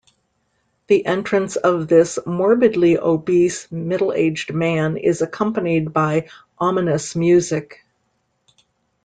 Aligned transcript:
The 0.87 1.05
entrance 1.05 1.57
of 1.57 1.87
this 1.87 2.17
morbidly 2.25 2.97
obese 2.97 3.71
middle-aged 3.71 4.51
man 4.51 4.97
is 4.97 5.21
accompanied 5.21 5.93
by 5.93 6.27
ominous 6.57 7.15
music. 7.15 7.85